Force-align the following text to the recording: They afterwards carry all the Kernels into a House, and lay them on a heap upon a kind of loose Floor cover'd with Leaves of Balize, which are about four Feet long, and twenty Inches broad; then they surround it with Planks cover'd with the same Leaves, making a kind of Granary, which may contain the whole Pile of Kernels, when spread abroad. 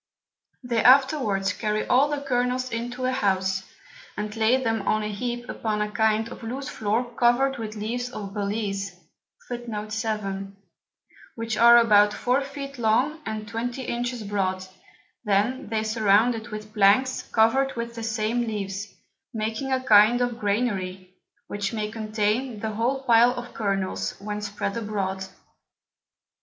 They 0.63 0.83
afterwards 0.83 1.53
carry 1.53 1.85
all 1.85 2.09
the 2.09 2.21
Kernels 2.21 2.71
into 2.71 3.05
a 3.05 3.11
House, 3.11 3.61
and 4.17 4.35
lay 4.35 4.57
them 4.57 4.81
on 4.87 5.03
a 5.03 5.09
heap 5.11 5.47
upon 5.47 5.79
a 5.79 5.91
kind 5.91 6.27
of 6.29 6.41
loose 6.41 6.67
Floor 6.69 7.05
cover'd 7.13 7.59
with 7.59 7.75
Leaves 7.75 8.09
of 8.09 8.33
Balize, 8.33 8.95
which 11.35 11.55
are 11.55 11.77
about 11.77 12.15
four 12.15 12.41
Feet 12.41 12.79
long, 12.79 13.19
and 13.27 13.47
twenty 13.47 13.83
Inches 13.83 14.23
broad; 14.23 14.65
then 15.23 15.69
they 15.69 15.83
surround 15.83 16.33
it 16.33 16.49
with 16.49 16.73
Planks 16.73 17.21
cover'd 17.31 17.75
with 17.75 17.93
the 17.93 18.01
same 18.01 18.41
Leaves, 18.41 18.95
making 19.35 19.71
a 19.71 19.83
kind 19.83 20.19
of 20.19 20.39
Granary, 20.39 21.13
which 21.45 21.73
may 21.73 21.91
contain 21.91 22.59
the 22.59 22.71
whole 22.71 23.03
Pile 23.03 23.33
of 23.35 23.53
Kernels, 23.53 24.15
when 24.19 24.41
spread 24.41 24.75
abroad. 24.75 25.25